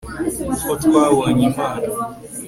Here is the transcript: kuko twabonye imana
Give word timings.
kuko 0.49 0.69
twabonye 0.83 1.43
imana 1.51 1.87